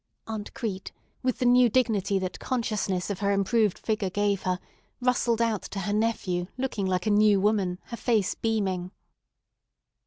Aunt 0.25 0.51
Crete, 0.55 0.91
with 1.21 1.37
the 1.37 1.45
new 1.45 1.69
dignity 1.69 2.17
that 2.17 2.39
consciousness 2.39 3.11
of 3.11 3.19
her 3.19 3.31
improved 3.31 3.77
figure 3.77 4.09
gave 4.09 4.41
her, 4.41 4.57
rustled 4.99 5.43
out 5.43 5.61
to 5.61 5.81
her 5.81 5.93
nephew 5.93 6.47
looking 6.57 6.87
like 6.87 7.05
a 7.05 7.11
new 7.11 7.39
woman, 7.39 7.77
her 7.83 7.97
face 7.97 8.33
beaming. 8.33 8.89